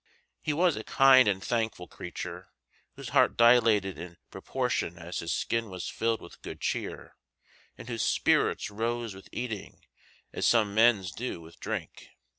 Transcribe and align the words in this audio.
He 0.41 0.51
was 0.51 0.75
a 0.75 0.83
kind 0.83 1.27
and 1.27 1.43
thankful 1.43 1.87
creature, 1.87 2.49
whose 2.95 3.09
heart 3.09 3.37
dilated 3.37 3.99
in 3.99 4.17
proportion 4.31 4.97
as 4.97 5.19
his 5.19 5.31
skin 5.31 5.69
was 5.69 5.89
filled 5.89 6.23
with 6.23 6.41
good 6.41 6.59
cheer, 6.59 7.17
and 7.77 7.87
whose 7.87 8.01
spirits 8.01 8.71
rose 8.71 9.13
with 9.13 9.29
eating 9.31 9.85
as 10.33 10.47
some 10.47 10.73
men's 10.73 11.11
do 11.11 11.39
with 11.39 11.59
drink. 11.59 12.09